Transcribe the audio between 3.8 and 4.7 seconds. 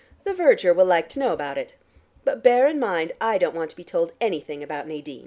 told anything